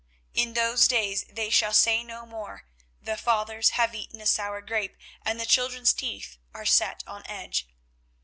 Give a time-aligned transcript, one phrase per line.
[0.33, 2.65] 24:031:029 In those days they shall say no more,
[3.03, 7.67] The fathers have eaten a sour grape, and the children's teeth are set on edge.